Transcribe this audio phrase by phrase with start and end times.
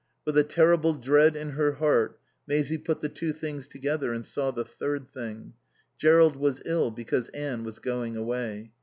[0.25, 2.17] With a terrible dread in her heart
[2.47, 5.53] Maisie put the two things together and saw the third thing.
[5.99, 8.71] Jerrold was ill because Anne was going away.